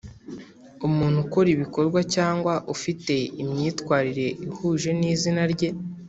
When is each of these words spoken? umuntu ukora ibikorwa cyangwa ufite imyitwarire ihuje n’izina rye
umuntu 0.87 1.17
ukora 1.25 1.47
ibikorwa 1.55 1.99
cyangwa 2.15 2.53
ufite 2.73 3.15
imyitwarire 3.41 4.27
ihuje 4.45 4.89
n’izina 4.99 5.43
rye 5.53 5.69